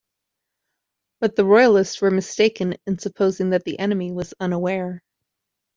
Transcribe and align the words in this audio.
But 1.19 1.35
the 1.35 1.45
Royalists 1.45 2.01
were 2.01 2.09
mistaken 2.09 2.73
in 2.87 2.97
supposing 2.97 3.51
that 3.51 3.65
the 3.65 3.77
enemy 3.77 4.11
was 4.11 4.33
unaware. 4.39 5.03